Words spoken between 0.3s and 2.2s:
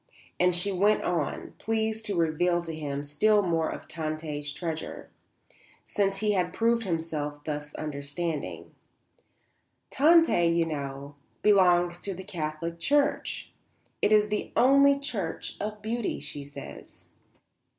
And she went on, pleased to